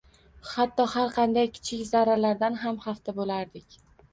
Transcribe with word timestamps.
Hatto, 0.51 0.85
har 0.93 1.11
qanday 1.17 1.49
kichik 1.57 1.85
zararlardan 1.91 2.59
ham 2.65 2.83
xavfda 2.87 3.17
bo`lardik 3.21 3.79